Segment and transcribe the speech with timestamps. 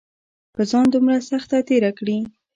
[0.53, 2.17] پۀ ځان دومره سخته تېره کړې